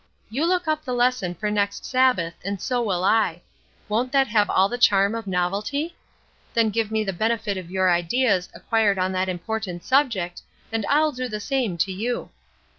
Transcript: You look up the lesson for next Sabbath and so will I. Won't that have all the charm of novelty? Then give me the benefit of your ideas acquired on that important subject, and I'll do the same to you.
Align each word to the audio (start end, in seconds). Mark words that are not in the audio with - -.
You 0.31 0.47
look 0.47 0.67
up 0.67 0.83
the 0.83 0.95
lesson 0.95 1.35
for 1.35 1.51
next 1.51 1.85
Sabbath 1.85 2.33
and 2.43 2.59
so 2.59 2.81
will 2.81 3.03
I. 3.03 3.43
Won't 3.87 4.11
that 4.13 4.25
have 4.29 4.49
all 4.49 4.67
the 4.67 4.79
charm 4.79 5.13
of 5.13 5.27
novelty? 5.27 5.95
Then 6.55 6.71
give 6.71 6.89
me 6.89 7.03
the 7.03 7.13
benefit 7.13 7.55
of 7.55 7.69
your 7.69 7.91
ideas 7.91 8.49
acquired 8.55 8.97
on 8.97 9.11
that 9.11 9.29
important 9.29 9.83
subject, 9.83 10.41
and 10.71 10.87
I'll 10.89 11.11
do 11.11 11.27
the 11.29 11.39
same 11.39 11.77
to 11.77 11.91
you. 11.91 12.31